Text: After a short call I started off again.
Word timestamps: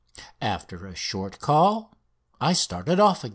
After 0.41 0.87
a 0.87 0.95
short 0.95 1.37
call 1.39 1.93
I 2.39 2.53
started 2.53 2.99
off 2.99 3.23
again. 3.23 3.29